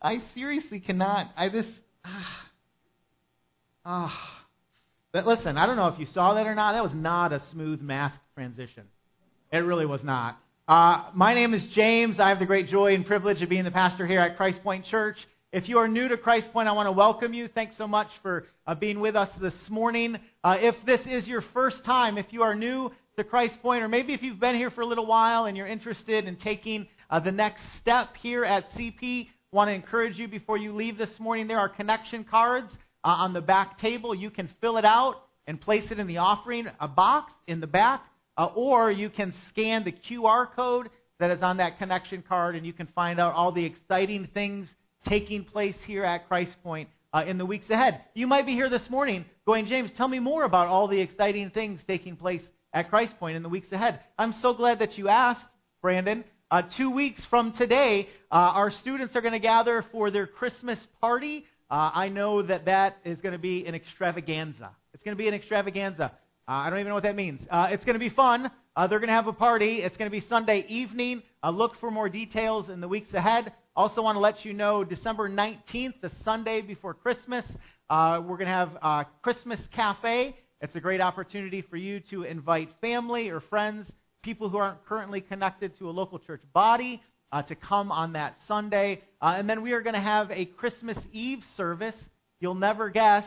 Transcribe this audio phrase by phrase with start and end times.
[0.00, 1.32] I seriously cannot.
[1.36, 1.68] I just.
[2.04, 2.48] Ah.
[3.84, 4.42] ah.
[5.12, 6.72] But listen, I don't know if you saw that or not.
[6.72, 8.84] That was not a smooth mask transition.
[9.50, 10.38] It really was not.
[10.68, 12.20] Uh, my name is James.
[12.20, 14.84] I have the great joy and privilege of being the pastor here at Christ Point
[14.86, 15.16] Church.
[15.52, 17.48] If you are new to Christ Point, I want to welcome you.
[17.48, 20.18] Thanks so much for uh, being with us this morning.
[20.44, 23.88] Uh, if this is your first time, if you are new to Christ Point, or
[23.88, 27.20] maybe if you've been here for a little while and you're interested in taking uh,
[27.20, 31.46] the next step here at CP, want to encourage you before you leave this morning.
[31.48, 32.70] There are connection cards
[33.02, 34.14] uh, on the back table.
[34.14, 35.14] You can fill it out
[35.46, 38.04] and place it in the offering a box in the back,
[38.36, 42.66] uh, or you can scan the QR code that is on that connection card, and
[42.66, 44.68] you can find out all the exciting things
[45.08, 48.02] taking place here at Christ Point uh, in the weeks ahead.
[48.12, 51.48] You might be here this morning going, James, tell me more about all the exciting
[51.48, 52.42] things taking place
[52.74, 54.00] at Christ Point in the weeks ahead.
[54.18, 55.40] I'm so glad that you asked,
[55.80, 56.24] Brandon.
[56.48, 60.78] Uh, two weeks from today, uh, our students are going to gather for their Christmas
[61.00, 61.44] party.
[61.68, 64.70] Uh, I know that that is going to be an extravaganza.
[64.94, 66.04] It's going to be an extravaganza.
[66.04, 67.40] Uh, I don't even know what that means.
[67.50, 68.48] Uh, it's going to be fun.
[68.76, 69.82] Uh, they're going to have a party.
[69.82, 71.24] It's going to be Sunday evening.
[71.44, 73.52] look for more details in the weeks ahead.
[73.74, 77.44] Also, want to let you know December 19th, the Sunday before Christmas,
[77.90, 80.36] we're going to have a Christmas Cafe.
[80.60, 83.90] It's a great opportunity for you to invite family or friends
[84.26, 88.36] people who aren't currently connected to a local church body uh, to come on that
[88.48, 89.00] Sunday.
[89.22, 91.94] Uh, and then we are going to have a Christmas Eve service,
[92.40, 93.24] you'll never guess,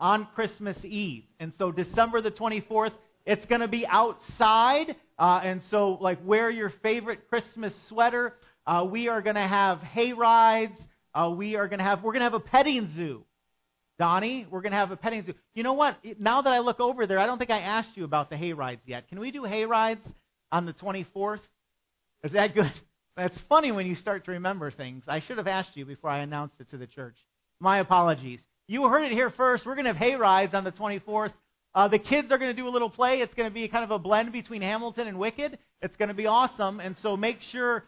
[0.00, 1.22] on Christmas Eve.
[1.38, 2.90] And so December the 24th,
[3.24, 4.96] it's going to be outside.
[5.16, 8.34] Uh, and so, like, wear your favorite Christmas sweater.
[8.66, 10.74] Uh, we are going to have hay rides.
[11.14, 13.22] Uh, we are going to have, we're going to have a petting zoo.
[13.96, 15.34] Donnie, we're going to have a petting zoo.
[15.54, 15.98] You know what?
[16.18, 18.54] Now that I look over there, I don't think I asked you about the hay
[18.54, 19.06] rides yet.
[19.08, 20.00] Can we do hay rides
[20.52, 21.40] on the 24th.
[22.22, 22.72] Is that good?
[23.16, 25.02] That's funny when you start to remember things.
[25.08, 27.16] I should have asked you before I announced it to the church.
[27.58, 28.38] My apologies.
[28.68, 29.66] You heard it here first.
[29.66, 31.32] We're going to have hay rides on the 24th.
[31.74, 33.20] Uh, the kids are going to do a little play.
[33.20, 35.58] It's going to be kind of a blend between Hamilton and Wicked.
[35.80, 36.80] It's going to be awesome.
[36.80, 37.84] And so make sure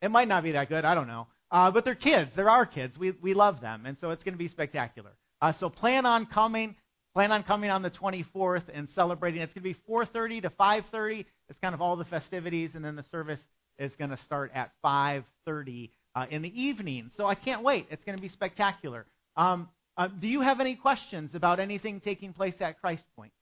[0.00, 0.84] it might not be that good.
[0.84, 1.28] I don't know.
[1.50, 2.30] Uh, but they're kids.
[2.34, 2.98] They're our kids.
[2.98, 3.84] We, we love them.
[3.86, 5.12] And so it's going to be spectacular.
[5.40, 6.74] Uh, so plan on coming.
[7.14, 9.42] Plan on coming on the 24th and celebrating.
[9.42, 11.26] It's going to be 4:30 to 5:30.
[11.52, 13.38] It's kind of all the festivities, and then the service
[13.78, 17.10] is going to start at 5:30 uh, in the evening.
[17.18, 17.88] So I can't wait.
[17.90, 19.04] It's going to be spectacular.
[19.36, 19.68] Um,
[19.98, 23.32] uh, do you have any questions about anything taking place at Christ Point?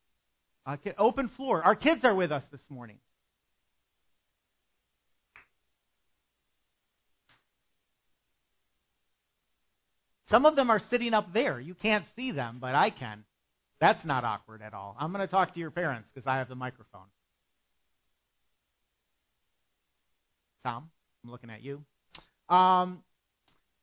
[0.66, 1.62] Uh, open floor.
[1.62, 2.96] Our kids are with us this morning.
[10.30, 11.60] Some of them are sitting up there.
[11.60, 13.22] You can't see them, but I can.
[13.80, 14.96] That's not awkward at all.
[14.98, 17.06] I'm going to talk to your parents because I have the microphone.
[20.64, 20.90] Tom,
[21.24, 21.82] I'm looking at you.
[22.54, 23.02] Um,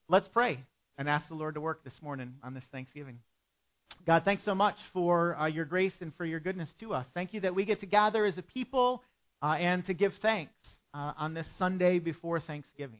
[0.09, 0.59] let's pray
[0.97, 3.19] and ask the Lord to work this morning on this Thanksgiving.
[4.05, 7.05] God, thanks so much for uh, your grace and for your goodness to us.
[7.15, 9.03] Thank you that we get to gather as a people
[9.41, 10.53] uh, and to give thanks
[10.93, 12.99] uh, on this Sunday before Thanksgiving.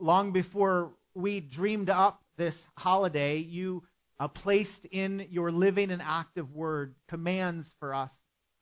[0.00, 3.82] Long before we dreamed up this holiday, you
[4.18, 8.10] uh, placed in your living and active word commands for us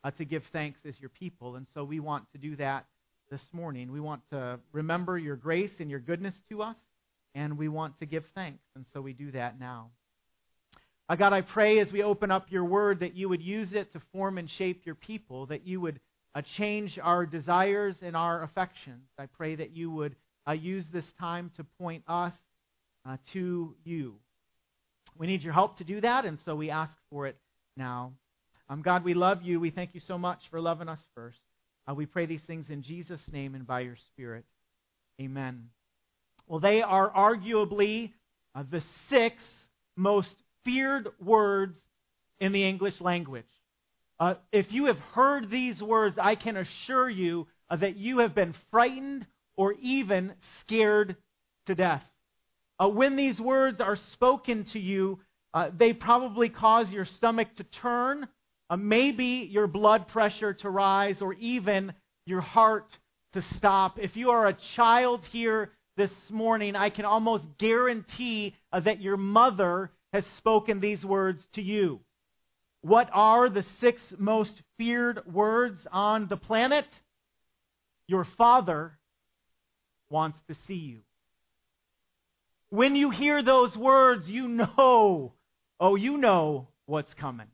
[0.03, 1.55] uh, to give thanks as your people.
[1.55, 2.87] And so we want to do that
[3.33, 3.91] this morning.
[3.91, 6.77] We want to remember your grace and your goodness to us,
[7.35, 8.63] and we want to give thanks.
[8.77, 9.89] And so we do that now.
[11.09, 13.91] Uh, God, I pray as we open up your word that you would use it
[13.95, 15.99] to form and shape your people, that you would
[16.35, 19.09] uh, change our desires and our affections.
[19.19, 20.15] I pray that you would
[20.47, 22.35] uh, use this time to point us
[23.09, 24.17] uh, to you.
[25.17, 27.39] We need your help to do that, and so we ask for it
[27.79, 28.13] now.
[28.69, 29.59] Um, God, we love you.
[29.59, 31.39] We thank you so much for loving us first.
[31.89, 34.45] Uh, we pray these things in Jesus' name and by your Spirit.
[35.21, 35.69] Amen.
[36.47, 38.13] Well, they are arguably
[38.55, 39.37] uh, the six
[39.97, 40.35] most
[40.65, 41.77] feared words
[42.41, 43.47] in the English language.
[44.21, 48.35] Uh, if you have heard these words, I can assure you uh, that you have
[48.35, 49.27] been frightened
[49.57, 51.17] or even scared
[51.67, 52.05] to death.
[52.79, 55.21] Uh, when these words are spoken to you,
[55.55, 58.27] uh, they probably cause your stomach to turn,
[58.73, 61.93] uh, maybe your blood pressure to rise, or even
[62.25, 62.87] your heart
[63.35, 63.99] to stop.
[63.99, 69.19] If you are a child here this morning, I can almost guarantee uh, that your
[69.19, 72.01] mother has spoken these words to you.
[72.81, 76.87] What are the six most feared words on the planet?
[78.09, 78.93] Your father
[80.09, 81.01] wants to see you.
[82.71, 85.35] When you hear those words, you know,
[85.79, 87.49] oh, you know what's coming.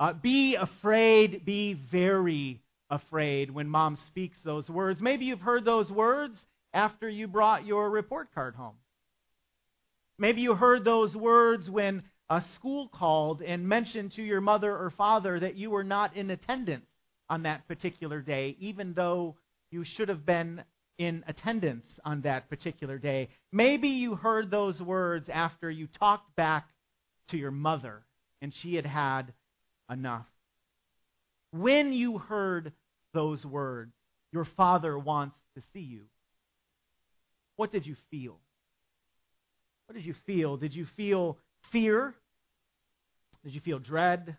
[0.00, 2.60] Uh, be afraid, be very
[2.90, 5.00] afraid when mom speaks those words.
[5.00, 6.38] Maybe you've heard those words
[6.72, 8.76] after you brought your report card home.
[10.18, 14.90] Maybe you heard those words when a school called and mentioned to your mother or
[14.90, 16.86] father that you were not in attendance
[17.30, 19.36] on that particular day, even though
[19.70, 20.62] you should have been
[20.98, 23.28] in attendance on that particular day.
[23.52, 26.68] Maybe you heard those words after you talked back
[27.30, 28.02] to your mother
[28.42, 29.32] and she had had
[29.90, 30.26] enough.
[31.52, 32.72] When you heard
[33.14, 33.92] those words,
[34.32, 36.02] your father wants to see you.
[37.56, 38.38] What did you feel?
[39.86, 40.56] What did you feel?
[40.56, 41.38] Did you feel
[41.72, 42.14] fear?
[43.44, 44.36] Did you feel dread?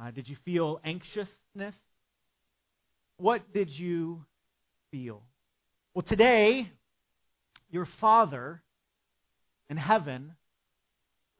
[0.00, 1.74] Uh, did you feel anxiousness?
[3.18, 4.24] What did you
[4.90, 5.22] feel?
[5.94, 6.70] Well, today,
[7.70, 8.62] your Father
[9.70, 10.32] in heaven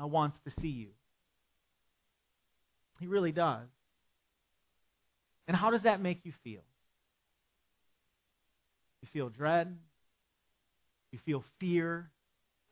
[0.02, 0.88] uh, wants to see you.
[3.00, 3.66] He really does.
[5.48, 6.62] And how does that make you feel?
[9.02, 9.76] You feel dread?
[11.12, 12.10] You feel fear?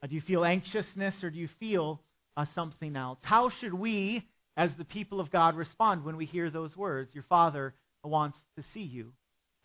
[0.02, 2.00] Uh, do you feel anxiousness or do you feel
[2.36, 3.18] uh, something else?
[3.22, 4.26] How should we,
[4.56, 7.14] as the people of God, respond when we hear those words?
[7.14, 9.12] Your Father wants to see you.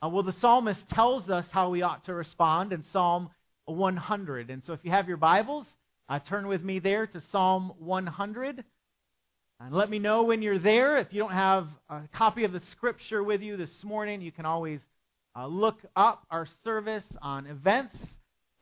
[0.01, 3.29] Uh, well, the psalmist tells us how we ought to respond in Psalm
[3.65, 4.49] 100.
[4.49, 5.65] And so if you have your Bibles,
[6.07, 8.63] uh, turn with me there to Psalm 100.
[9.61, 10.97] And let me know when you're there.
[10.97, 14.45] If you don't have a copy of the scripture with you this morning, you can
[14.45, 14.79] always
[15.35, 17.95] uh, look up our service on events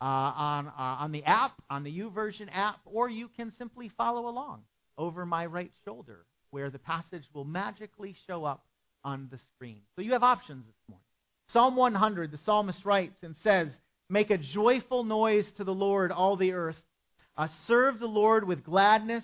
[0.02, 4.28] uh, on, uh, on the app, on the YouVersion app, or you can simply follow
[4.28, 4.62] along
[4.98, 8.64] over my right shoulder where the passage will magically show up
[9.04, 9.82] on the screen.
[9.96, 11.04] So you have options this morning.
[11.54, 13.68] Psalm 100, the psalmist writes and says,
[14.10, 16.78] Make a joyful noise to the Lord, all the earth.
[17.36, 19.24] Uh, serve the Lord with gladness.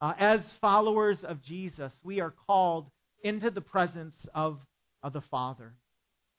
[0.00, 2.90] Uh, as followers of Jesus, we are called
[3.22, 4.58] into the presence of,
[5.02, 5.72] of the Father.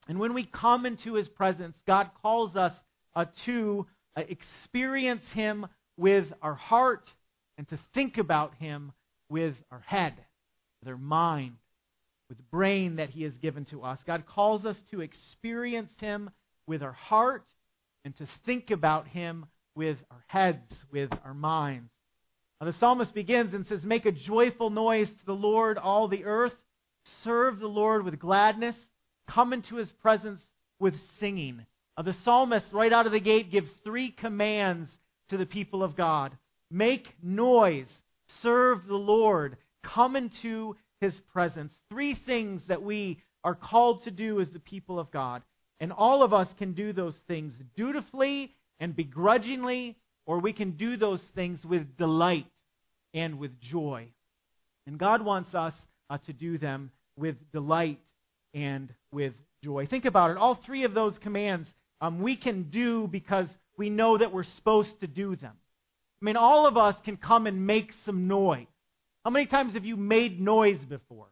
[0.08, 2.72] And when we come into his presence, God calls us
[3.14, 3.86] uh, to
[4.16, 5.66] uh, experience him
[5.96, 7.10] with our heart
[7.58, 8.92] and to think about him
[9.28, 10.14] with our head,
[10.80, 11.56] with our mind,
[12.28, 13.98] with the brain that he has given to us.
[14.06, 16.30] God calls us to experience him
[16.66, 17.44] with our heart
[18.06, 21.90] and to think about Him with our heads, with our minds.
[22.60, 26.24] Now, the psalmist begins and says, Make a joyful noise to the Lord, all the
[26.24, 26.54] earth.
[27.22, 28.74] Serve the Lord with gladness.
[29.28, 30.40] Come into His presence
[30.78, 31.66] with singing.
[31.96, 34.90] Now, the psalmist, right out of the gate, gives three commands
[35.28, 36.32] to the people of God
[36.70, 37.86] Make noise.
[38.42, 39.56] Serve the Lord.
[39.84, 41.72] Come into His presence.
[41.90, 45.42] Three things that we are called to do as the people of God.
[45.78, 50.96] And all of us can do those things dutifully and begrudgingly, or we can do
[50.96, 52.46] those things with delight
[53.14, 54.08] and with joy.
[54.86, 55.74] And God wants us
[56.10, 58.00] uh, to do them with delight
[58.52, 59.32] and with
[59.64, 59.86] joy.
[59.86, 60.36] Think about it.
[60.36, 61.68] All three of those commands
[62.00, 65.54] um, we can do because we know that we're supposed to do them.
[66.20, 68.66] I mean, all of us can come and make some noise.
[69.24, 71.26] How many times have you made noise before?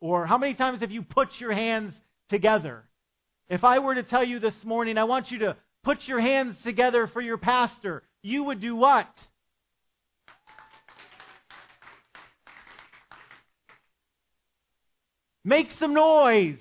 [0.00, 1.92] Or how many times have you put your hands
[2.28, 2.84] together?
[3.48, 6.56] If I were to tell you this morning, I want you to put your hands
[6.64, 9.08] together for your pastor, you would do what?
[15.44, 16.58] Make some noise.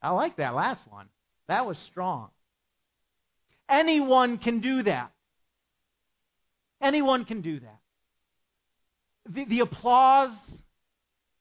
[0.00, 1.06] I like that last one.
[1.48, 2.30] That was strong.
[3.68, 5.12] Anyone can do that.
[6.80, 7.78] Anyone can do that.
[9.28, 10.36] The, the applause,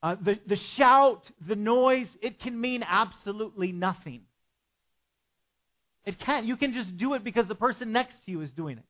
[0.03, 4.21] uh, the, the shout, the noise, it can mean absolutely nothing.
[6.05, 6.45] It can't.
[6.45, 8.85] You can just do it because the person next to you is doing it.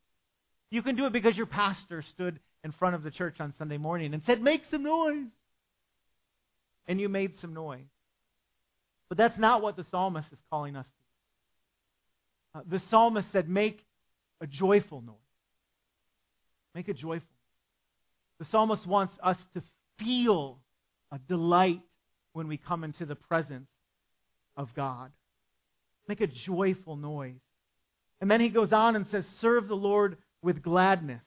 [0.70, 3.78] You can do it because your pastor stood in front of the church on Sunday
[3.78, 5.28] morning and said, Make some noise.
[6.88, 7.86] And you made some noise.
[9.10, 10.86] But that's not what the psalmist is calling us
[12.54, 12.60] to.
[12.60, 13.86] Uh, the psalmist said, Make
[14.40, 15.16] a joyful noise.
[16.74, 17.28] Make a joyful.
[18.40, 19.62] The psalmist wants us to
[20.00, 20.60] feel
[21.12, 21.82] a delight
[22.34, 23.68] when we come into the presence
[24.56, 25.12] of God.
[26.12, 27.40] Make a joyful noise.
[28.20, 31.22] And then he goes on and says, Serve the Lord with gladness.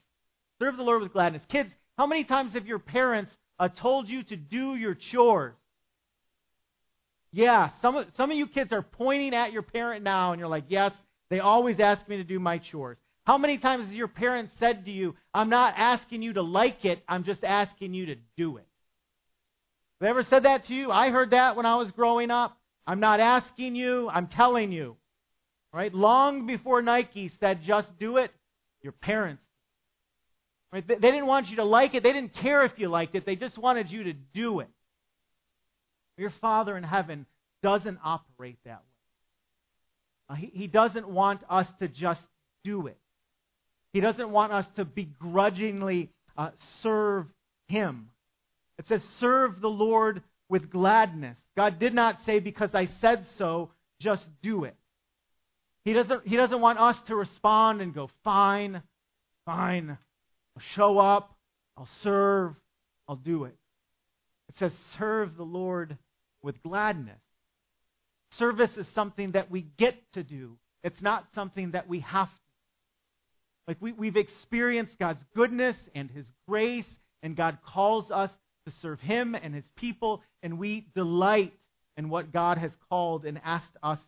[0.59, 1.41] Serve the Lord with gladness.
[1.49, 5.55] Kids, how many times have your parents uh, told you to do your chores?
[7.33, 10.51] Yeah, some of, some of you kids are pointing at your parent now, and you're
[10.51, 10.93] like, Yes,
[11.31, 12.99] they always ask me to do my chores.
[13.25, 16.85] How many times has your parents said to you, I'm not asking you to like
[16.85, 18.67] it, I'm just asking you to do it?
[19.99, 20.91] Have they ever said that to you?
[20.91, 22.59] I heard that when I was growing up.
[22.87, 24.97] I'm not asking you, I'm telling you.
[25.73, 25.93] Right?
[25.93, 28.31] Long before Nike said just do it,
[28.83, 29.43] your parents.
[30.73, 30.87] Right?
[30.87, 32.03] They didn't want you to like it.
[32.03, 33.27] They didn't care if you liked it.
[33.27, 34.69] They just wanted you to do it.
[36.17, 37.27] Your Father in heaven
[37.63, 38.83] doesn't operate that
[40.31, 40.37] way.
[40.39, 42.21] He, he doesn't want us to just
[42.65, 42.99] do it.
[43.93, 46.51] He doesn't want us to begrudgingly uh,
[46.83, 47.27] serve
[47.69, 48.09] Him.
[48.79, 51.37] It says, serve the Lord with gladness.
[51.57, 53.71] God did not say, because I said so,
[54.01, 54.77] just do it.
[55.85, 58.83] He doesn't, he doesn't want us to respond and go, fine,
[59.45, 59.91] fine,
[60.57, 61.37] I'll show up,
[61.77, 62.55] I'll serve,
[63.09, 63.57] I'll do it.
[64.49, 65.99] It says, serve the Lord
[66.43, 67.21] with gladness.
[68.39, 70.57] Service is something that we get to do.
[70.83, 72.35] It's not something that we have to.
[73.69, 76.85] Like we, we've experienced God's goodness and His grace,
[77.23, 78.31] and God calls us
[78.67, 81.53] to serve Him and His people, and we delight
[81.97, 83.99] in what God has called and asked us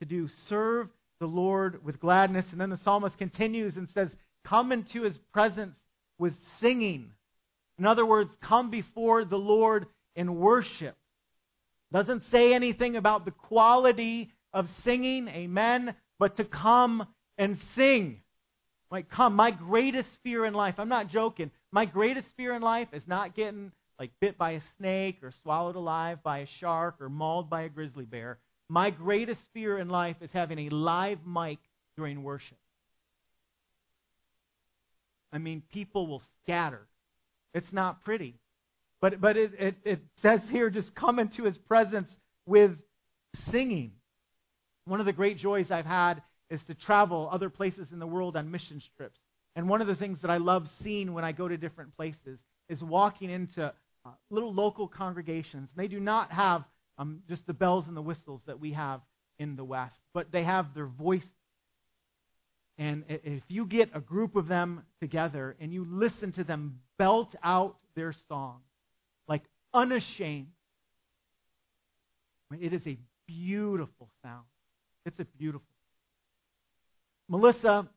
[0.00, 0.28] to do.
[0.48, 0.88] Serve
[1.20, 2.44] the Lord with gladness.
[2.52, 4.08] And then the psalmist continues and says,
[4.44, 5.76] Come into His presence
[6.18, 7.10] with singing.
[7.78, 10.96] In other words, come before the Lord in worship.
[11.92, 17.06] Doesn't say anything about the quality of singing, amen, but to come
[17.38, 18.20] and sing.
[18.90, 22.88] Like, come, my greatest fear in life, I'm not joking, my greatest fear in life
[22.92, 27.08] is not getting like bit by a snake or swallowed alive by a shark or
[27.08, 28.38] mauled by a grizzly bear.
[28.68, 31.58] My greatest fear in life is having a live mic
[31.96, 32.58] during worship.
[35.32, 36.86] I mean, people will scatter.
[37.54, 38.34] It's not pretty.
[39.00, 42.08] But, but it, it, it says here, just come into his presence
[42.46, 42.72] with
[43.50, 43.92] singing.
[44.84, 48.36] One of the great joys I've had is to travel other places in the world
[48.36, 49.18] on mission trips.
[49.54, 52.38] And one of the things that I love seeing when I go to different places
[52.68, 53.72] is walking into
[54.06, 55.68] uh, little local congregations.
[55.76, 56.64] They do not have
[56.98, 59.00] um, just the bells and the whistles that we have
[59.38, 61.22] in the West, but they have their voice.
[62.78, 67.34] And if you get a group of them together and you listen to them belt
[67.42, 68.60] out their song,
[69.26, 69.42] like
[69.74, 70.48] unashamed.
[72.60, 72.96] It is a
[73.26, 74.44] beautiful sound.
[75.04, 75.66] It's a beautiful.
[77.28, 77.88] Melissa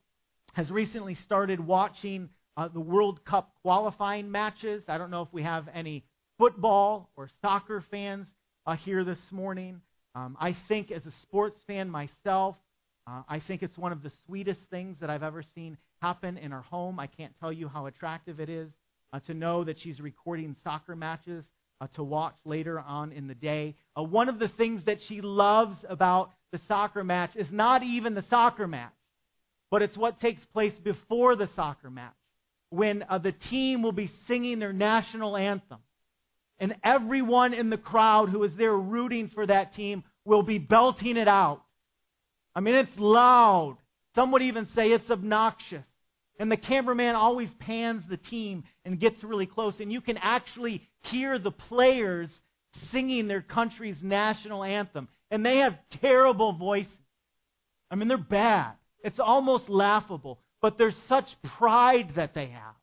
[0.53, 4.83] has recently started watching uh, the World Cup qualifying matches.
[4.89, 6.03] I don't know if we have any
[6.37, 8.27] football or soccer fans
[8.65, 9.79] uh, here this morning.
[10.13, 12.57] Um, I think, as a sports fan myself,
[13.07, 16.51] uh, I think it's one of the sweetest things that I've ever seen happen in
[16.51, 16.99] our home.
[16.99, 18.69] I can't tell you how attractive it is
[19.13, 21.45] uh, to know that she's recording soccer matches
[21.79, 23.75] uh, to watch later on in the day.
[23.97, 28.15] Uh, one of the things that she loves about the soccer match is not even
[28.15, 28.91] the soccer match,
[29.71, 32.11] but it's what takes place before the soccer match
[32.69, 35.79] when uh, the team will be singing their national anthem.
[36.59, 41.17] And everyone in the crowd who is there rooting for that team will be belting
[41.17, 41.63] it out.
[42.53, 43.77] I mean, it's loud.
[44.15, 45.83] Some would even say it's obnoxious.
[46.39, 49.73] And the cameraman always pans the team and gets really close.
[49.79, 52.29] And you can actually hear the players
[52.91, 55.07] singing their country's national anthem.
[55.31, 56.91] And they have terrible voices.
[57.91, 58.73] I mean, they're bad.
[59.03, 60.39] It's almost laughable.
[60.61, 62.75] But there's such pride that they have.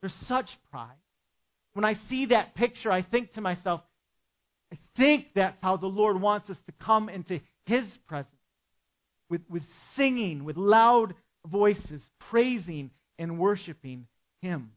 [0.00, 0.96] There's such pride.
[1.74, 3.82] When I see that picture, I think to myself,
[4.72, 8.30] I think that's how the Lord wants us to come into His presence
[9.28, 9.62] with, with
[9.94, 11.14] singing, with loud
[11.46, 12.00] voices
[12.30, 14.06] praising and worshiping
[14.40, 14.72] Him.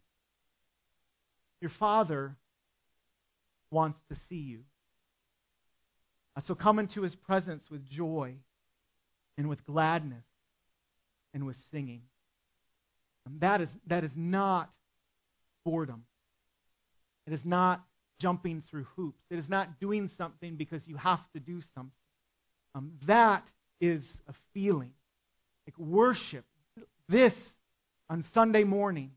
[1.62, 2.36] Your Father
[3.72, 4.60] wants to see you.
[6.48, 8.36] So come into His presence with joy
[9.38, 10.24] and with gladness
[11.40, 12.02] and with singing.
[13.26, 14.70] And that is, that is not
[15.64, 16.04] boredom.
[17.26, 17.82] It is not
[18.20, 19.22] jumping through hoops.
[19.30, 21.92] It is not doing something because you have to do something.
[22.76, 23.44] Um, that
[23.80, 24.92] is a feeling.
[25.66, 26.44] Like worship
[27.08, 27.34] this,
[28.10, 29.12] on Sunday morning,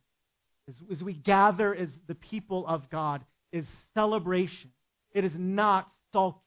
[0.68, 4.70] as, as we gather as the people of God, is celebration.
[5.12, 6.40] It is not sulking.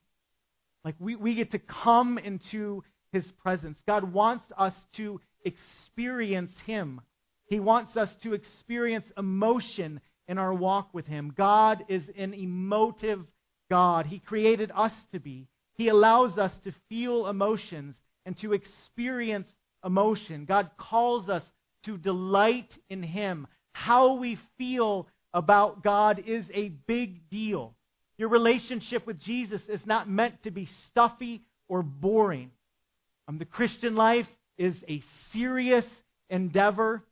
[0.85, 3.77] Like we, we get to come into His presence.
[3.87, 7.01] God wants us to experience Him.
[7.47, 11.33] He wants us to experience emotion in our walk with Him.
[11.37, 13.23] God is an emotive
[13.69, 14.07] God.
[14.07, 15.47] He created us to be.
[15.75, 19.47] He allows us to feel emotions and to experience
[19.85, 20.45] emotion.
[20.45, 21.43] God calls us
[21.85, 23.47] to delight in Him.
[23.73, 27.75] How we feel about God is a big deal.
[28.17, 32.51] Your relationship with Jesus is not meant to be stuffy or boring.
[33.27, 35.85] Um, the Christian life is a serious
[36.29, 37.03] endeavor,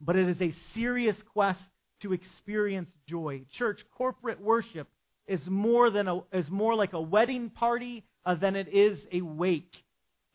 [0.00, 1.60] but it is a serious quest
[2.02, 3.42] to experience joy.
[3.56, 4.88] Church, corporate worship
[5.26, 9.22] is more than a, is more like a wedding party uh, than it is a
[9.22, 9.72] wake.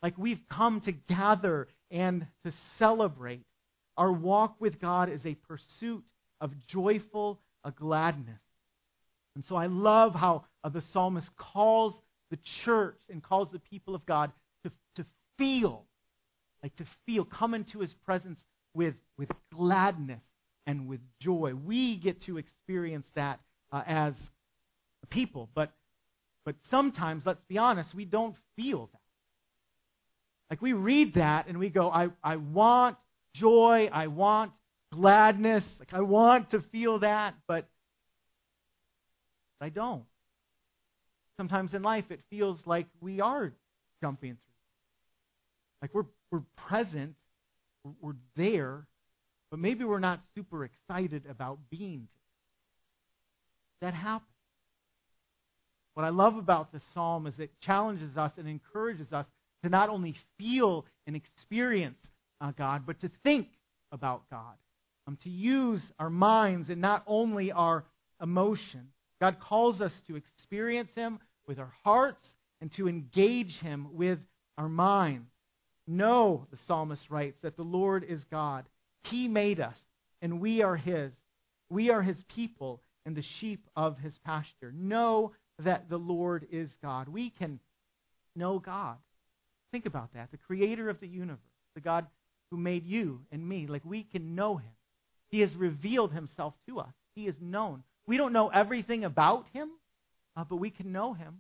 [0.02, 3.46] Like we've come to gather and to celebrate.
[3.98, 6.04] Our walk with God is a pursuit
[6.42, 8.40] of joyful a gladness.
[9.36, 11.94] And so I love how uh, the psalmist calls
[12.32, 14.32] the church and calls the people of God
[14.64, 15.06] to, to
[15.38, 15.86] feel,
[16.64, 18.40] like to feel, come into his presence
[18.74, 20.22] with, with gladness
[20.68, 21.54] and with joy.
[21.66, 23.40] We get to experience that
[23.72, 24.14] uh, as
[25.10, 25.72] people, but,
[26.46, 29.00] but sometimes, let's be honest, we don't feel that.
[30.50, 32.98] Like we read that and we go, I, I want
[33.36, 34.52] joy, I want
[34.92, 37.68] gladness, like I want to feel that, but
[39.62, 40.04] I don't.
[41.38, 43.54] Sometimes in life it feels like we are
[44.02, 45.82] jumping through.
[45.82, 47.16] Like we're, we're present,
[48.02, 48.86] we're there,
[49.50, 52.08] but maybe we're not super excited about being.
[53.82, 53.90] there.
[53.92, 54.30] That happens.
[55.94, 59.26] What I love about the psalm is it challenges us and encourages us
[59.64, 61.98] to not only feel and experience
[62.40, 63.48] uh, God, but to think
[63.92, 64.56] about God,
[65.08, 67.84] um, to use our minds and not only our
[68.22, 68.90] emotion.
[69.20, 72.26] God calls us to experience Him with our hearts
[72.62, 74.20] and to engage Him with
[74.58, 75.28] our minds.
[75.90, 78.66] Know, the psalmist writes, that the Lord is God.
[79.06, 79.76] He made us,
[80.22, 81.12] and we are His.
[81.70, 84.72] We are His people and the sheep of His pasture.
[84.72, 85.32] Know
[85.64, 87.08] that the Lord is God.
[87.08, 87.60] We can
[88.36, 88.98] know God.
[89.72, 90.30] Think about that.
[90.30, 91.40] The creator of the universe,
[91.74, 92.06] the God
[92.52, 94.72] who made you and me, like we can know him.
[95.30, 96.94] He has revealed himself to us.
[97.16, 97.84] He is known.
[98.08, 99.70] We don't know everything about him,
[100.36, 101.40] uh, but we can know him.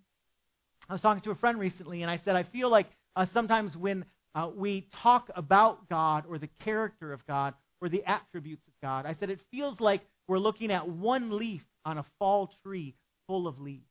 [0.87, 3.75] I was talking to a friend recently, and I said, I feel like uh, sometimes
[3.75, 8.73] when uh, we talk about God or the character of God or the attributes of
[8.81, 12.95] God, I said, it feels like we're looking at one leaf on a fall tree
[13.27, 13.85] full of leaves.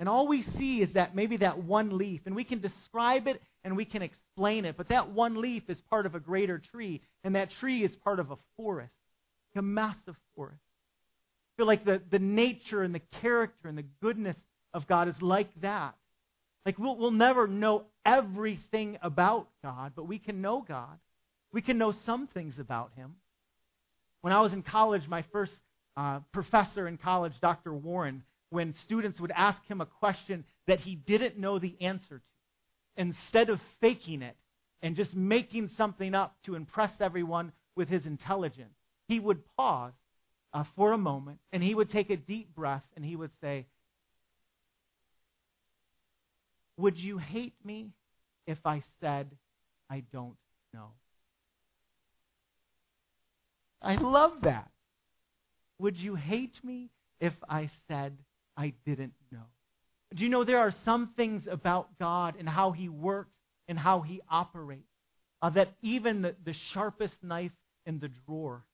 [0.00, 3.40] And all we see is that maybe that one leaf, and we can describe it
[3.62, 7.00] and we can explain it, but that one leaf is part of a greater tree,
[7.22, 8.92] and that tree is part of a forest,
[9.54, 10.58] a massive forest.
[10.58, 14.36] I feel like the, the nature and the character and the goodness
[14.74, 15.94] of God is like that.
[16.66, 20.98] Like we'll, we'll never know everything about God, but we can know God.
[21.52, 23.16] We can know some things about Him.
[24.22, 25.52] When I was in college, my first
[25.96, 27.72] uh, professor in college, Dr.
[27.74, 32.22] Warren, when students would ask him a question that he didn't know the answer to,
[32.96, 34.36] instead of faking it
[34.82, 38.74] and just making something up to impress everyone with his intelligence,
[39.08, 39.92] he would pause
[40.52, 43.66] uh, for a moment and he would take a deep breath and he would say,
[46.82, 47.92] Would you hate me
[48.44, 49.30] if I said
[49.88, 50.34] I don't
[50.74, 50.88] know?
[53.80, 54.68] I love that.
[55.78, 56.90] Would you hate me
[57.20, 58.18] if I said
[58.56, 59.44] I didn't know.
[60.12, 63.30] Do you know there are some things about God and how He works
[63.68, 64.82] and how He operates
[65.40, 67.52] uh, that even the, the sharpest knife
[67.86, 68.64] in the drawer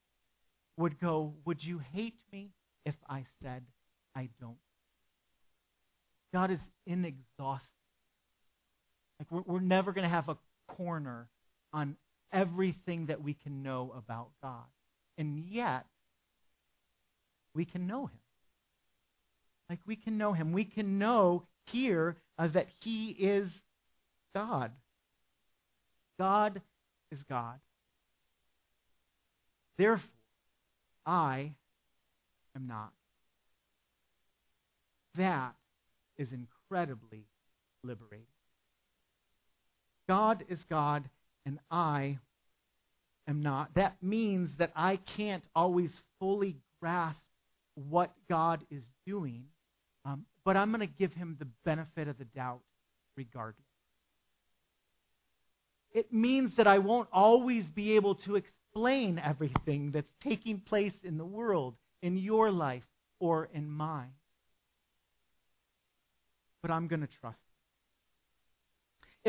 [0.77, 2.49] would go, Would you hate me
[2.87, 3.61] if I said
[4.15, 4.57] I don't?
[6.33, 7.78] God is inexhaustible.
[9.19, 11.27] Like we're, we're never going to have a corner
[11.73, 11.95] on
[12.31, 14.65] everything that we can know about God.
[15.17, 15.85] And yet,
[17.53, 18.19] we can know Him.
[19.69, 20.51] Like we can know him.
[20.51, 23.49] We can know here uh, that he is
[24.33, 24.71] God.
[26.17, 26.61] God
[27.11, 27.59] is God.
[29.77, 30.09] Therefore,
[31.05, 31.51] I
[32.55, 32.91] am not.
[35.15, 35.55] That
[36.17, 37.25] is incredibly
[37.83, 38.25] liberating.
[40.09, 41.07] God is God,
[41.45, 42.17] and I
[43.29, 43.73] am not.
[43.75, 47.21] That means that I can't always fully grasp
[47.75, 49.45] what God is doing
[50.05, 52.61] um, but I'm going to give him the benefit of the doubt
[53.15, 53.55] regardless.
[55.91, 61.17] It means that I won't always be able to explain everything that's taking place in
[61.17, 62.83] the world, in your life,
[63.19, 64.13] or in mine.
[66.61, 67.37] But I'm going to trust.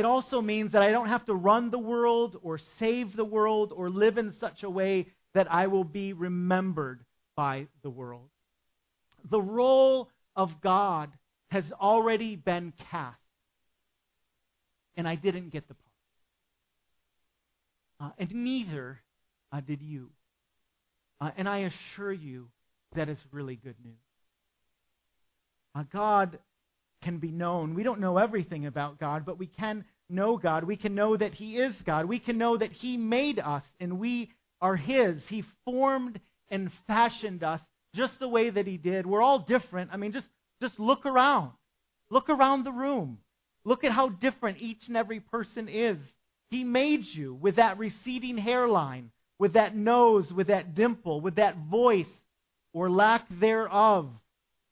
[0.01, 3.71] It also means that I don't have to run the world or save the world
[3.77, 7.05] or live in such a way that I will be remembered
[7.37, 8.31] by the world.
[9.29, 11.13] The role of God
[11.51, 13.19] has already been cast.
[14.97, 15.85] And I didn't get the part.
[18.01, 19.03] Uh, and neither
[19.53, 20.09] uh, did you.
[21.21, 22.49] Uh, and I assure you
[22.97, 23.97] that is really good news.
[25.75, 26.39] Uh, God
[27.03, 27.75] can be known.
[27.75, 30.65] We don't know everything about God, but we can know God.
[30.65, 32.07] We can know that He is God.
[32.07, 35.23] We can know that He made us and we are His.
[35.29, 37.61] He formed and fashioned us
[37.95, 39.07] just the way that He did.
[39.07, 39.91] We're all different.
[39.93, 40.27] I mean, just,
[40.61, 41.53] just look around.
[42.11, 43.19] Look around the room.
[43.65, 45.99] Look at how different each and every person is.
[46.51, 51.57] He made you with that receding hairline, with that nose, with that dimple, with that
[51.71, 52.07] voice
[52.73, 54.11] or lack thereof,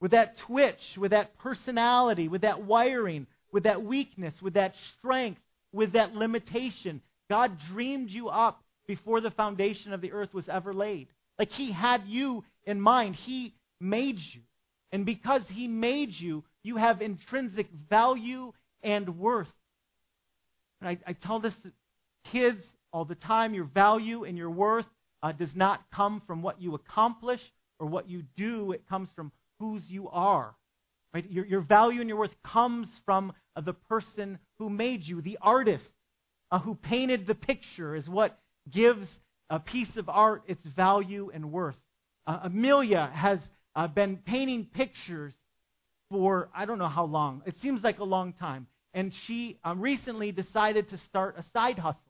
[0.01, 5.41] with that twitch, with that personality, with that wiring, with that weakness, with that strength,
[5.73, 7.01] with that limitation.
[7.29, 11.09] God dreamed you up before the foundation of the earth was ever laid.
[11.39, 13.17] Like He had you in mind.
[13.17, 14.41] He made you.
[14.93, 19.49] And because He made you, you have intrinsic value and worth.
[20.81, 21.73] And I, I tell this to
[22.31, 24.87] kids all the time your value and your worth
[25.23, 27.41] uh, does not come from what you accomplish
[27.79, 30.55] or what you do, it comes from whose you are.
[31.15, 31.31] Right?
[31.31, 35.23] Your, your value and your worth comes from uh, the person who made you.
[35.23, 35.85] The artist
[36.51, 38.39] uh, who painted the picture is what
[38.71, 39.07] gives
[39.51, 41.77] a piece of art its value and worth.
[42.27, 43.39] Uh, Amelia has
[43.75, 45.33] uh, been painting pictures
[46.11, 47.43] for I don't know how long.
[47.47, 48.67] It seems like a long time.
[48.95, 52.01] And she um, recently decided to start a side hustle.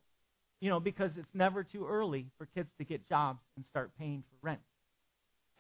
[0.61, 4.25] You know, because it's never too early for kids to get jobs and start paying
[4.29, 4.61] for rent.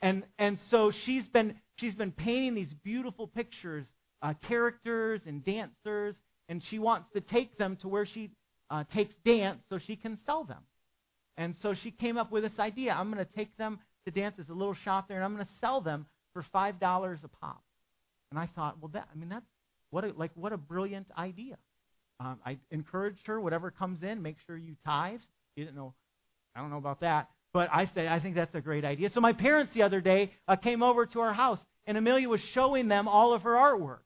[0.01, 3.87] And and so she's been she's been painting these beautiful pictures,
[4.23, 6.15] uh, characters and dancers,
[6.49, 8.31] and she wants to take them to where she
[8.71, 10.63] uh, takes dance so she can sell them.
[11.37, 14.35] And so she came up with this idea: I'm going to take them to dance.
[14.37, 17.29] There's a little shop there, and I'm going to sell them for five dollars a
[17.29, 17.63] pop.
[18.31, 19.47] And I thought, well, that I mean that's
[19.91, 21.57] what a, like what a brilliant idea.
[22.21, 25.21] Um, I encouraged her, whatever comes in, make sure you tithe.
[25.55, 25.95] She didn't know,
[26.55, 29.11] I don't know about that, but I said, I think that's a great idea.
[29.15, 32.41] So my parents the other day uh, came over to our house, and Amelia was
[32.53, 34.01] showing them all of her artwork.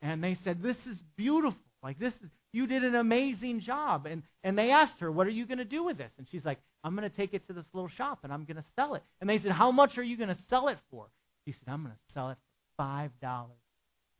[0.00, 1.60] And they said, This is beautiful.
[1.82, 4.06] Like, this is, you did an amazing job.
[4.06, 6.10] And, and they asked her, What are you going to do with this?
[6.18, 8.56] And she's like, I'm going to take it to this little shop and I'm going
[8.56, 9.02] to sell it.
[9.20, 11.06] And they said, How much are you going to sell it for?
[11.44, 12.38] She said, I'm going to sell it
[12.76, 13.10] for $5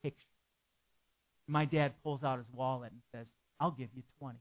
[0.03, 0.19] picture.
[1.49, 3.27] My dad pulls out his wallet and says,
[3.59, 4.39] I'll give you 20.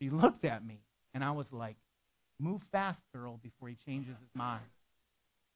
[0.00, 0.80] He looked at me
[1.14, 1.76] and I was like,
[2.38, 4.62] move fast, girl, before he changes his mind.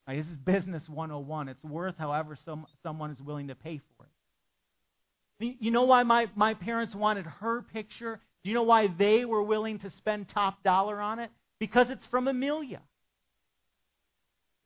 [0.06, 1.48] Like, this is business 101.
[1.48, 5.56] It's worth however some, someone is willing to pay for it.
[5.60, 8.20] You know why my, my parents wanted her picture?
[8.42, 11.30] Do you know why they were willing to spend top dollar on it?
[11.58, 12.80] Because it's from Amelia.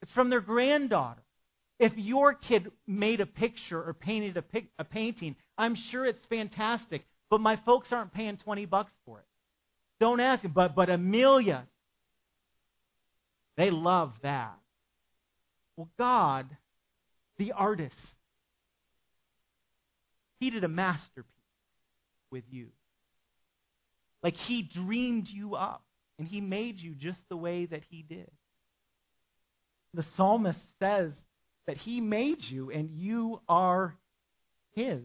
[0.02, 1.22] It's from their granddaughter.
[1.78, 6.24] If your kid made a picture or painted a, pic, a painting, I'm sure it's
[6.28, 9.26] fantastic, but my folks aren't paying 20 bucks for it.
[10.00, 10.52] Don't ask him.
[10.54, 11.66] But, but Amelia,
[13.56, 14.56] they love that.
[15.76, 16.46] Well, God,
[17.38, 17.94] the artist,
[20.38, 21.24] he did a masterpiece
[22.30, 22.68] with you.
[24.22, 25.82] Like he dreamed you up,
[26.18, 28.30] and he made you just the way that he did.
[29.94, 31.12] The psalmist says
[31.66, 33.94] that he made you, and you are
[34.74, 35.02] his.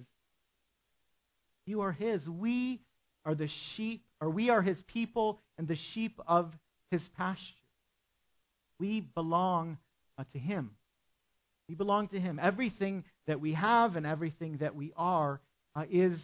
[1.65, 2.27] You are his.
[2.27, 2.81] We
[3.25, 6.53] are the sheep or we are his people and the sheep of
[6.91, 7.41] his pasture.
[8.79, 9.77] We belong
[10.17, 10.71] uh, to him.
[11.67, 12.39] We belong to him.
[12.41, 15.41] Everything that we have and everything that we are
[15.75, 16.17] uh, is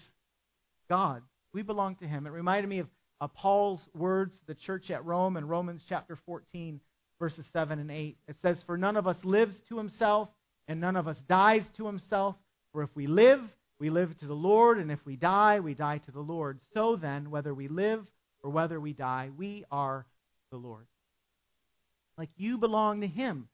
[0.89, 1.23] God.
[1.53, 2.27] We belong to him.
[2.27, 2.87] It reminded me of
[3.19, 6.79] uh, Paul's words to the church at Rome in Romans chapter 14,
[7.19, 8.17] verses 7 and 8.
[8.27, 10.29] It says, For none of us lives to himself,
[10.67, 12.35] and none of us dies to himself.
[12.73, 13.41] For if we live,
[13.79, 16.59] we live to the Lord, and if we die, we die to the Lord.
[16.73, 18.05] So then, whether we live
[18.41, 20.05] or whether we die, we are
[20.51, 20.87] the Lord.
[22.17, 23.47] Like you belong to Him.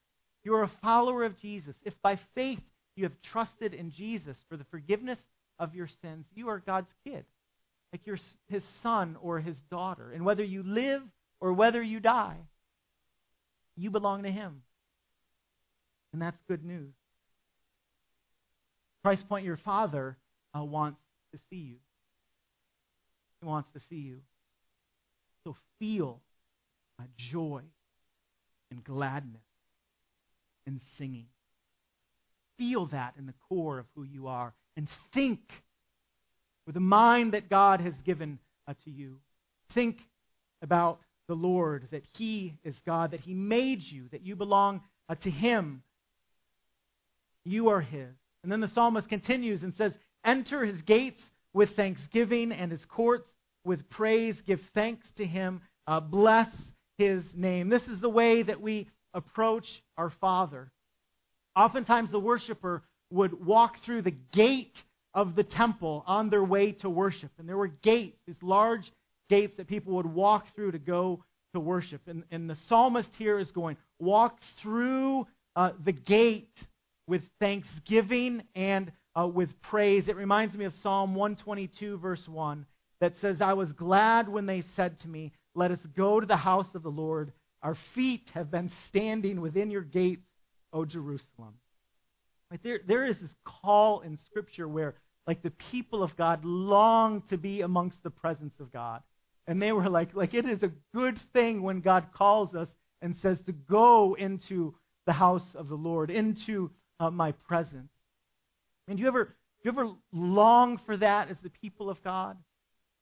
[0.43, 1.75] You are a follower of Jesus.
[1.83, 2.59] If by faith
[2.95, 5.19] you have trusted in Jesus for the forgiveness
[5.59, 7.25] of your sins, you are God's kid.
[7.91, 10.12] Like you're His son or His daughter.
[10.13, 11.01] And whether you live
[11.41, 12.38] or whether you die,
[13.75, 14.62] you belong to Him.
[16.13, 16.93] And that's good news.
[19.03, 20.17] Christ Point, your Father
[20.57, 20.99] uh, wants
[21.33, 21.75] to see you.
[23.41, 24.19] He wants to see you.
[25.43, 26.21] So feel
[26.99, 27.61] uh, joy
[28.71, 29.41] and gladness
[30.65, 31.25] and singing.
[32.57, 34.53] Feel that in the core of who you are.
[34.77, 35.39] And think
[36.65, 39.19] with the mind that God has given uh, to you.
[39.73, 39.97] Think
[40.61, 45.15] about the Lord, that He is God, that He made you, that you belong uh,
[45.15, 45.83] to Him.
[47.43, 48.13] You are His.
[48.43, 49.93] And then the psalmist continues and says,
[50.25, 51.21] Enter his gates
[51.53, 53.27] with thanksgiving and his courts
[53.65, 54.36] with praise.
[54.45, 55.62] Give thanks to him.
[55.88, 56.49] Uh, bless
[56.97, 57.69] his name.
[57.69, 59.65] This is the way that we approach
[59.97, 60.71] our Father.
[61.56, 64.75] Oftentimes, the worshiper would walk through the gate
[65.13, 67.32] of the temple on their way to worship.
[67.38, 68.91] And there were gates, these large
[69.29, 72.01] gates that people would walk through to go to worship.
[72.08, 76.58] And, and the psalmist here is going, walk through uh, the gate
[77.13, 80.06] with thanksgiving and uh, with praise.
[80.08, 82.65] It reminds me of Psalm 122, verse 1,
[83.02, 86.36] that says, I was glad when they said to me, Let us go to the
[86.36, 87.32] house of the Lord.
[87.62, 90.26] Our feet have been standing within your gates,
[90.73, 91.54] O Jerusalem.
[92.49, 94.95] Right, there, there is this call in Scripture where,
[95.28, 99.04] like, the people of God long to be amongst the presence of God.
[99.45, 102.69] And they were like, like it is a good thing when God calls us
[103.04, 104.73] and says to go into
[105.06, 107.89] the house of the Lord, into uh, my presence.
[108.88, 109.32] And do you ever, do
[109.63, 112.38] you ever long for that as the people of God?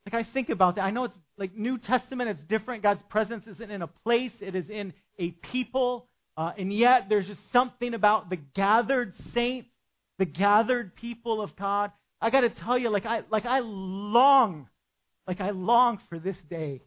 [0.06, 0.82] Like I think about that.
[0.82, 2.84] I know it's like New Testament, it's different.
[2.84, 6.08] God's presence isn't in a place, it is in a people.
[6.38, 9.70] Uh, and yet, there's just something about the gathered saints,
[10.18, 11.92] the gathered people of God.
[12.22, 14.68] I got to tell you, like I, like I long,
[15.28, 16.82] like I long for this day.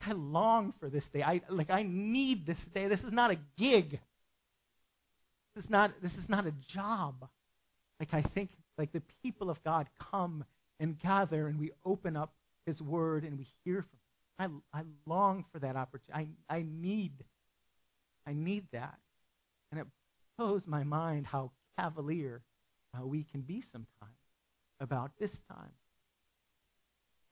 [0.00, 1.22] I long for this day.
[1.22, 2.88] I like I need this day.
[2.88, 4.00] This is not a gig.
[5.60, 7.28] This is not this is not a job.
[7.98, 10.42] Like I think like the people of God come
[10.78, 12.32] and gather and we open up
[12.64, 13.84] his word and we hear
[14.38, 14.62] from him.
[14.72, 16.34] I I long for that opportunity.
[16.48, 17.12] I I need
[18.26, 18.98] I need that.
[19.70, 19.86] And it
[20.38, 22.40] blows my mind how cavalier
[22.98, 24.16] uh, we can be sometimes
[24.80, 25.72] about this time.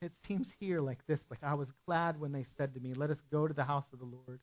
[0.02, 3.08] It seems here like this, like I was glad when they said to me, Let
[3.08, 4.38] us go to the house of the Lord.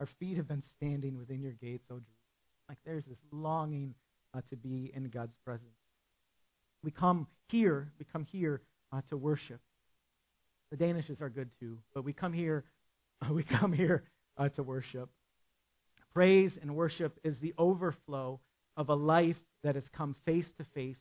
[0.00, 2.21] Our feet have been standing within your gates, O Jerusalem.
[2.72, 3.94] Like there's this longing
[4.32, 5.76] uh, to be in God's presence.
[6.82, 9.60] We come here, we come here uh, to worship.
[10.70, 12.64] The Danishes are good too, but we come here,
[13.30, 14.04] we come here
[14.38, 15.10] uh, to worship.
[16.14, 18.40] Praise and worship is the overflow
[18.78, 20.96] of a life that has come face to face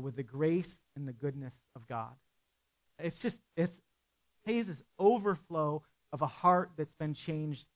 [0.00, 2.14] with the grace and the goodness of God.
[2.98, 3.76] It's just, it's
[4.42, 5.82] praise is overflow
[6.14, 7.66] of a heart that's been changed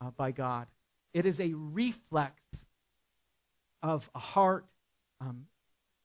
[0.00, 0.68] uh, by God.
[1.12, 2.34] It is a reflex
[3.82, 4.66] of a heart
[5.20, 5.46] um,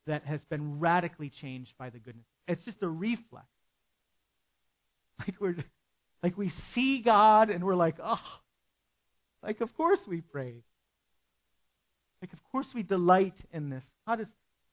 [0.06, 2.26] that has been radically changed by the goodness.
[2.48, 3.46] It's just a reflex.
[5.28, 5.56] Like we're,
[6.22, 8.20] like we see God and we're like, oh,
[9.44, 10.64] like, of course we pray.
[12.22, 13.84] Like, of course we delight in this.
[14.08, 14.28] God is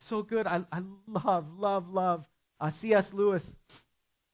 [0.09, 0.47] so good.
[0.47, 2.25] I, I love, love, love.
[2.61, 3.05] Uh, C.S.
[3.12, 3.43] Lewis,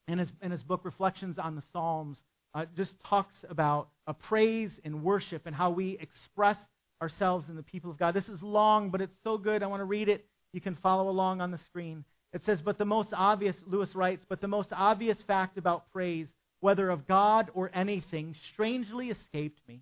[0.09, 2.17] in his, in his book Reflections on the Psalms,
[2.55, 6.57] uh, just talks about a praise and worship and how we express
[7.03, 8.15] ourselves and the people of God.
[8.15, 9.63] This is long, but it's so good.
[9.63, 10.27] I want to read it.
[10.53, 12.05] You can follow along on the screen.
[12.33, 16.29] It says, But the most obvious, Lewis writes, but the most obvious fact about praise,
[16.61, 19.81] whether of God or anything, strangely escaped me.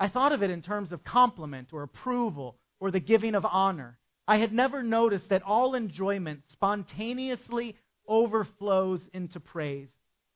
[0.00, 3.98] I thought of it in terms of compliment or approval or the giving of honor.
[4.26, 9.88] I had never noticed that all enjoyment spontaneously overflows into praise.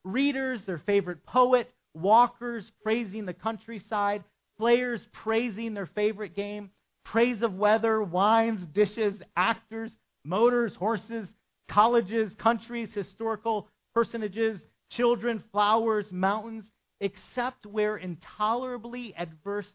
[0.04, 4.24] Readers, their favorite poet, walkers praising the countryside,
[4.58, 6.70] players praising their favorite game,
[7.04, 9.90] praise of weather, wines, dishes, actors,
[10.24, 11.28] motors, horses,
[11.68, 14.60] colleges, countries, historical personages,
[14.90, 16.64] children, flowers, mountains,
[17.00, 19.66] except where intolerably adverse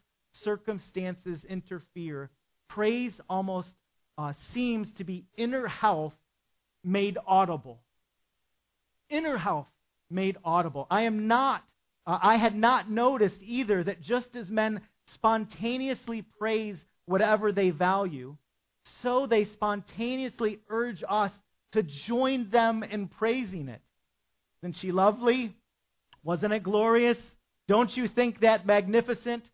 [0.44, 2.30] circumstances interfere.
[2.68, 3.68] Praise almost
[4.16, 6.14] uh, seems to be inner health
[6.84, 7.80] made audible.
[9.10, 9.66] Inner health
[10.10, 10.86] made audible.
[10.90, 11.64] I am not,
[12.08, 14.80] uh, I had not noticed either that just as men
[15.14, 18.36] spontaneously praise whatever they value,
[19.02, 21.32] so they spontaneously urge us
[21.72, 23.82] to join them in praising it.
[24.62, 25.54] Isn't she lovely?
[26.24, 27.18] Wasn't it glorious?
[27.68, 29.44] Don't you think that magnificent?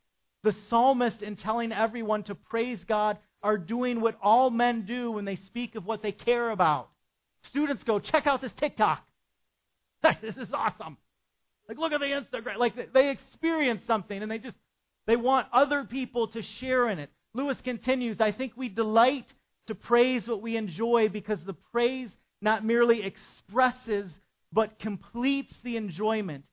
[0.44, 5.24] The psalmist, in telling everyone to praise God, are doing what all men do when
[5.24, 6.88] they speak of what they care about.
[7.50, 9.02] Students go, check out this TikTok.
[10.22, 10.96] this is awesome.
[11.68, 12.58] Like, look at the Instagram.
[12.58, 14.56] Like, they experience something and they just,
[15.06, 17.10] they want other people to share in it.
[17.34, 19.26] Lewis continues, I think we delight
[19.66, 24.10] to praise what we enjoy because the praise not merely expresses
[24.52, 26.44] but completes the enjoyment.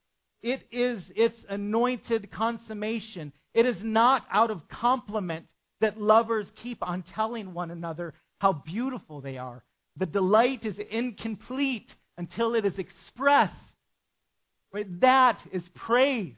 [0.41, 3.31] It is its anointed consummation.
[3.53, 5.45] It is not out of compliment
[5.81, 9.63] that lovers keep on telling one another how beautiful they are.
[9.97, 13.53] The delight is incomplete until it is expressed.
[14.71, 15.01] Right?
[15.01, 16.35] That is praise.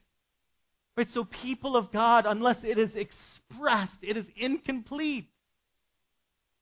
[0.97, 1.07] Right?
[1.13, 5.29] So, people of God, unless it is expressed, it is incomplete.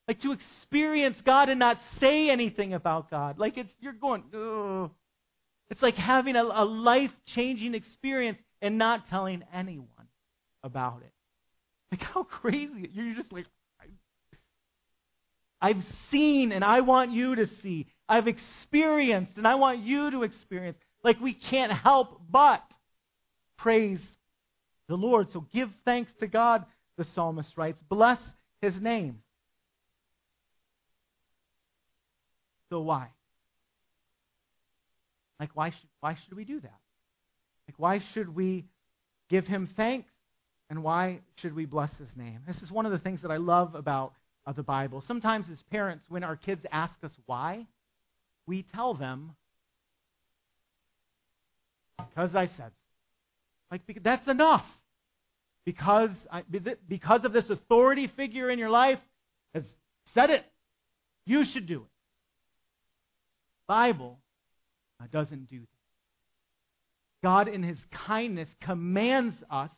[0.08, 3.38] Like to experience God and not say anything about God.
[3.40, 4.92] Like it's you're going, Ugh.
[5.72, 9.88] It's like having a, a life changing experience and not telling anyone
[10.64, 11.14] about it.
[11.92, 12.90] Like, how crazy.
[12.94, 13.46] You're just like,
[15.62, 17.88] I've seen and I want you to see.
[18.10, 20.78] I've experienced and I want you to experience.
[21.04, 22.64] Like we can't help but
[23.58, 24.00] praise
[24.88, 25.28] the Lord.
[25.34, 26.66] So give thanks to God,
[26.98, 27.80] the psalmist writes.
[27.90, 28.20] Bless
[28.62, 29.20] his name.
[32.70, 33.10] So why?
[35.40, 36.80] Like why should why should we do that?
[37.68, 38.66] Like why should we
[39.30, 40.10] give him thanks
[40.70, 42.40] and why should we bless his name?
[42.48, 44.14] This is one of the things that I love about
[44.46, 45.04] uh, the Bible.
[45.08, 47.66] Sometimes as parents when our kids ask us why,
[48.46, 49.36] we tell them
[52.10, 52.72] because I said
[53.72, 54.66] like that's enough.
[55.66, 56.44] Because I,
[56.88, 59.00] because of this authority figure in your life
[59.54, 59.64] has
[60.14, 60.44] said it.
[61.26, 61.88] You should do it.
[63.68, 64.20] Bible
[65.00, 65.68] uh, doesn't do that.
[67.24, 69.70] God, in His kindness, commands us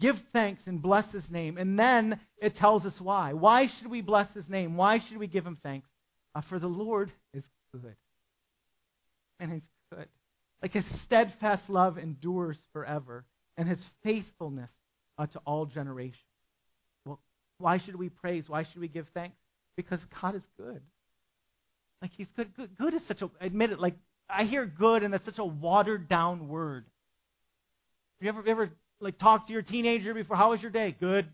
[0.00, 1.58] give thanks and bless His name.
[1.58, 3.34] And then it tells us why.
[3.34, 4.76] Why should we bless His name?
[4.76, 5.86] Why should we give Him thanks?
[6.34, 7.94] Uh, for the Lord is good.
[9.38, 9.62] And He's
[9.94, 10.08] good.
[10.62, 13.24] Like His steadfast love endures forever,
[13.56, 14.70] and His faithfulness
[15.18, 16.16] uh, to all generations.
[17.04, 17.20] Well,
[17.58, 18.44] why should we praise?
[18.48, 19.36] Why should we give thanks?
[19.76, 20.80] Because God is good.
[22.02, 22.54] Like he's good.
[22.56, 23.78] Good, good is such a admit it.
[23.78, 23.94] Like
[24.28, 26.84] I hear good, and it's such a watered down word.
[28.18, 28.70] Have you ever ever
[29.00, 30.36] like talked to your teenager before?
[30.36, 30.96] How was your day?
[30.98, 31.26] Good.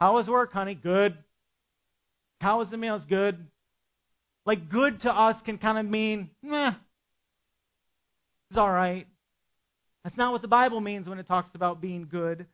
[0.00, 0.74] How was work, honey?
[0.74, 1.16] Good.
[2.40, 3.02] How was the meals?
[3.08, 3.46] Good.
[4.44, 6.72] Like good to us can kind of mean, meh,
[8.56, 9.06] all right.
[10.04, 12.46] That's not what the Bible means when it talks about being good.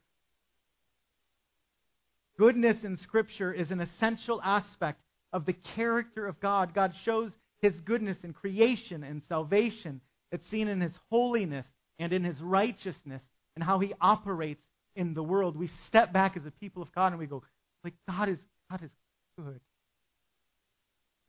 [2.38, 5.00] Goodness in Scripture is an essential aspect
[5.32, 6.74] of the character of God.
[6.74, 10.00] God shows his goodness in creation and salvation.
[10.30, 11.66] It's seen in his holiness
[11.98, 13.22] and in his righteousness
[13.56, 14.62] and how he operates
[14.94, 15.56] in the world.
[15.56, 17.42] We step back as a people of God and we go,
[17.82, 18.38] like, God is,
[18.70, 18.90] God is
[19.36, 19.60] good.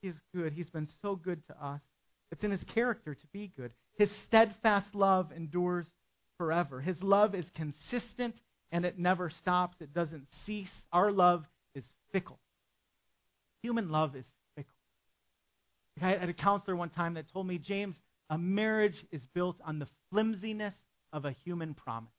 [0.01, 0.53] He is good.
[0.53, 1.81] He's been so good to us.
[2.31, 3.71] It's in his character to be good.
[3.99, 5.85] His steadfast love endures
[6.37, 6.79] forever.
[6.79, 8.33] His love is consistent
[8.71, 9.75] and it never stops.
[9.81, 10.69] It doesn't cease.
[10.93, 11.43] Our love
[11.75, 11.83] is
[12.13, 12.39] fickle.
[13.61, 14.23] Human love is
[14.55, 14.71] fickle.
[16.01, 17.95] I had a counselor one time that told me, James,
[18.29, 20.73] a marriage is built on the flimsiness
[21.11, 22.09] of a human promise.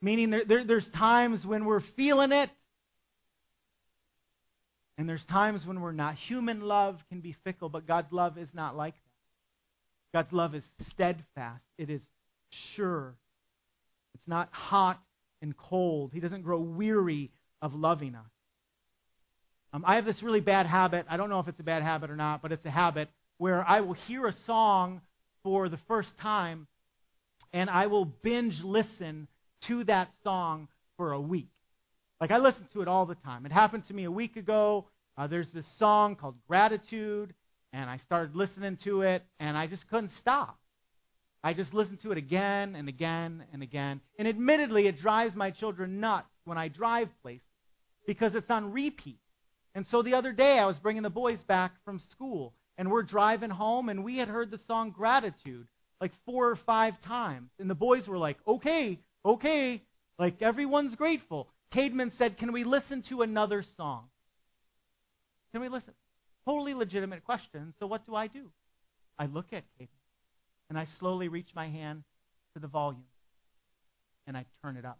[0.00, 2.48] Meaning there, there, there's times when we're feeling it,
[4.98, 6.16] and there's times when we're not.
[6.28, 9.00] Human love can be fickle, but God's love is not like that.
[10.18, 12.00] God's love is steadfast, it is
[12.74, 13.14] sure.
[14.14, 15.00] It's not hot
[15.42, 16.12] and cold.
[16.14, 17.30] He doesn't grow weary
[17.60, 18.24] of loving us.
[19.72, 21.04] Um, I have this really bad habit.
[21.10, 23.62] I don't know if it's a bad habit or not, but it's a habit where
[23.62, 25.02] I will hear a song
[25.42, 26.66] for the first time
[27.52, 29.28] and I will binge listen
[29.68, 31.48] to that song for a week.
[32.20, 33.46] Like I listen to it all the time.
[33.46, 34.86] It happened to me a week ago.
[35.18, 37.34] Uh, there's this song called Gratitude,
[37.72, 40.58] and I started listening to it, and I just couldn't stop.
[41.44, 44.00] I just listened to it again and again and again.
[44.18, 47.42] And admittedly, it drives my children nuts when I drive places
[48.06, 49.20] because it's on repeat.
[49.74, 53.02] And so the other day, I was bringing the boys back from school, and we're
[53.02, 55.66] driving home, and we had heard the song Gratitude
[56.00, 57.50] like four or five times.
[57.58, 59.82] And the boys were like, okay, okay,
[60.18, 61.48] like everyone's grateful.
[61.74, 64.04] Cademan said, can we listen to another song?
[65.52, 65.94] Can we listen?
[66.44, 67.74] Totally legitimate question.
[67.78, 68.50] So what do I do?
[69.18, 69.88] I look at Cademan,
[70.68, 72.04] and I slowly reach my hand
[72.54, 73.04] to the volume,
[74.26, 74.98] and I turn it up.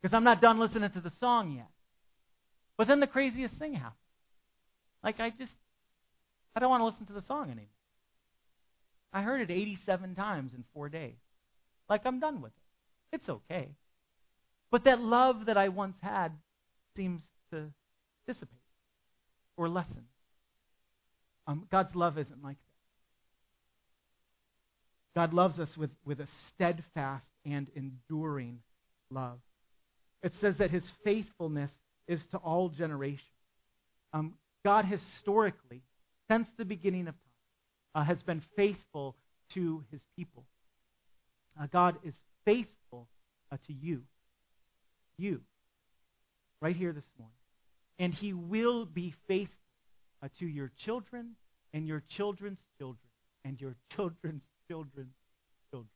[0.00, 1.68] Because I'm not done listening to the song yet.
[2.76, 3.96] But then the craziest thing happens.
[5.02, 5.52] Like, I just,
[6.54, 7.66] I don't want to listen to the song anymore.
[9.12, 11.16] I heard it 87 times in four days.
[11.88, 13.16] Like, I'm done with it.
[13.16, 13.68] It's okay.
[14.72, 16.32] But that love that I once had
[16.96, 17.20] seems
[17.52, 17.66] to
[18.26, 18.48] dissipate
[19.56, 20.06] or lessen.
[21.46, 22.56] Um, God's love isn't like
[25.14, 25.20] that.
[25.20, 28.60] God loves us with, with a steadfast and enduring
[29.10, 29.38] love.
[30.22, 31.70] It says that his faithfulness
[32.08, 33.20] is to all generations.
[34.14, 34.34] Um,
[34.64, 35.82] God historically,
[36.30, 39.16] since the beginning of time, uh, has been faithful
[39.52, 40.44] to his people.
[41.60, 42.14] Uh, God is
[42.46, 43.06] faithful
[43.50, 44.02] uh, to you.
[45.18, 45.40] You.
[46.60, 47.34] Right here this morning.
[47.98, 49.56] And he will be faithful
[50.22, 51.32] uh, to your children
[51.72, 52.98] and your children's children
[53.44, 55.14] and your children's children's
[55.70, 55.88] children.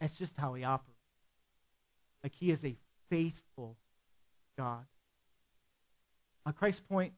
[0.00, 0.98] That's just how he operates.
[2.22, 2.76] Like he is a
[3.08, 3.76] faithful
[4.56, 4.84] God.
[6.46, 7.12] On Christ's point,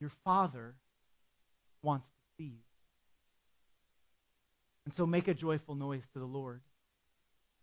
[0.00, 0.74] your Father
[1.82, 2.62] wants to see you.
[4.84, 6.62] And so make a joyful noise to the Lord,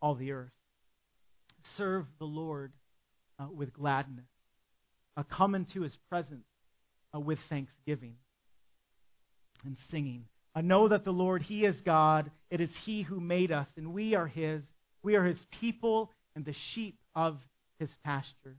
[0.01, 0.51] all the earth.
[1.78, 2.74] Serve the Lord
[3.39, 4.26] uh, with gladness.
[5.18, 6.45] Uh, come into his presence
[7.16, 8.16] uh, with thanksgiving
[9.63, 10.26] and singing.
[10.53, 12.32] I know that the Lord, he is God.
[12.49, 14.61] It is he who made us, and we are his.
[15.03, 17.38] We are his people and the sheep of
[17.80, 18.57] his pasture.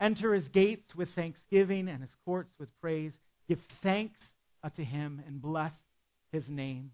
[0.00, 3.12] Enter his gates with thanksgiving and his courts with praise.
[3.48, 4.18] Give thanks
[4.62, 5.72] uh, to him and bless
[6.32, 6.90] his name.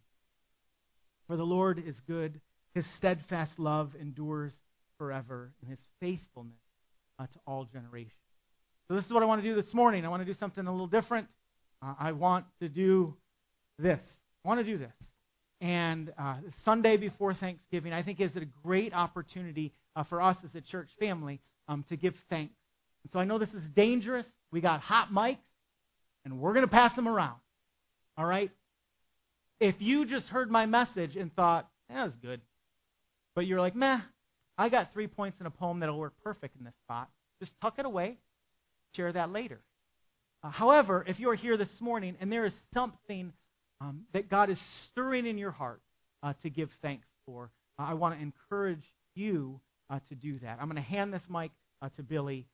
[1.26, 2.40] For the Lord is good.
[2.74, 4.52] His steadfast love endures
[5.02, 6.54] forever, and his faithfulness
[7.18, 8.12] uh, to all generations.
[8.86, 10.06] So, this is what I want to do this morning.
[10.06, 11.26] I want to do something a little different.
[11.84, 13.16] Uh, I want to do
[13.80, 13.98] this.
[14.44, 14.92] I want to do this.
[15.60, 20.54] And uh, Sunday before Thanksgiving, I think, is a great opportunity uh, for us as
[20.54, 22.54] a church family um, to give thanks.
[23.02, 24.26] And so I know this is dangerous.
[24.52, 25.38] We got hot mics,
[26.24, 27.40] and we're going to pass them around.
[28.16, 28.52] All right?
[29.58, 32.40] If you just heard my message and thought, that was good,
[33.34, 33.98] but you're like, meh,
[34.58, 37.08] I got three points in a poem that'll work perfect in this spot,
[37.40, 38.18] just tuck it away,
[38.94, 39.60] share that later.
[40.44, 43.32] Uh, however, if you are here this morning and there is something
[43.80, 44.58] um, that God is
[44.90, 45.80] stirring in your heart
[46.22, 48.82] uh, to give thanks for, uh, I want to encourage
[49.14, 50.58] you uh, to do that.
[50.60, 51.50] I'm going to hand this mic
[51.80, 52.46] uh, to Billy.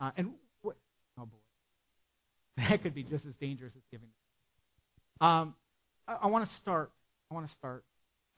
[0.00, 0.30] Uh, and
[0.64, 0.70] wh-
[1.18, 1.38] oh boy,
[2.68, 4.08] that could be just as dangerous as giving.
[5.20, 5.54] Um,
[6.06, 6.90] I, I want to start.
[7.30, 7.84] I want to start,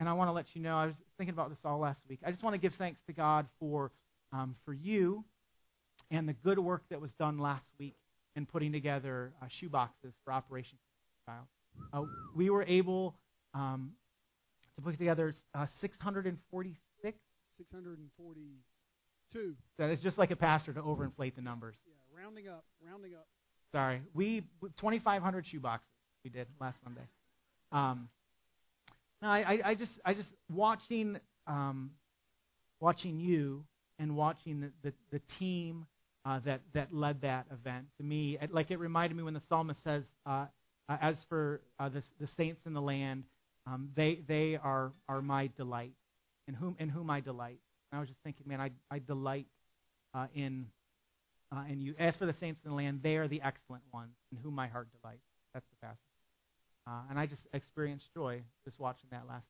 [0.01, 0.77] and I want to let you know.
[0.77, 2.19] I was thinking about this all last week.
[2.25, 3.93] I just want to give thanks to God for
[4.33, 5.25] um, for you
[6.11, 7.95] and the good work that was done last week
[8.35, 10.79] in putting together uh, shoe boxes for Operation
[11.27, 11.45] Child.
[11.93, 12.03] Uh,
[12.35, 13.15] we were able
[13.55, 13.93] um,
[14.77, 17.19] to put together uh, 646.
[17.59, 19.55] 642.
[19.79, 21.77] That is just like a pastor to overinflate the numbers.
[21.87, 21.93] Yeah,
[22.23, 23.27] rounding up, rounding up.
[23.73, 25.87] Sorry, we 2,500 shoe boxes
[26.25, 27.07] we did last Sunday.
[27.73, 28.09] Um,
[29.23, 31.91] no, I, I, just I just watching um,
[32.81, 33.65] watching you
[33.99, 35.87] and watching the the, the team
[36.25, 39.43] uh, that that led that event to me, it, like it reminded me when the
[39.49, 40.47] psalmist says, uh,
[40.89, 43.25] uh, "As for uh, the the saints in the land,
[43.67, 45.93] um, they they are are my delight,
[46.49, 47.59] in whom in whom I delight."
[47.91, 49.47] And I was just thinking, man, I I delight
[50.15, 50.67] uh, in
[51.55, 51.95] uh, in you.
[51.99, 54.69] As for the saints in the land, they are the excellent ones, in whom my
[54.69, 55.25] heart delights.
[55.53, 56.10] That's the passage.
[56.91, 59.47] Uh, and I just experienced joy just watching that last.